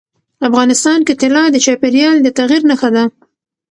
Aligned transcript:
افغانستان 0.47 0.99
کې 1.07 1.13
طلا 1.21 1.43
د 1.51 1.57
چاپېریال 1.65 2.17
د 2.21 2.27
تغیر 2.37 2.61
نښه 2.69 2.89
ده. 2.95 3.03